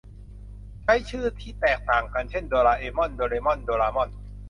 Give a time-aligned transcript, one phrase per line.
[0.83, 4.09] ใช้ชื่อที่แตกต่างกันเช่น โดราเอมอน โดเรมอน โดรามอน